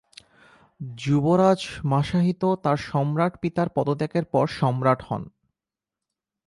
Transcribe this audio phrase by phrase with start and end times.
[0.97, 5.23] যুবরাজ মাসাহিতো তার সম্রাট পিতার পদত্যাগের পর সম্রাট হন।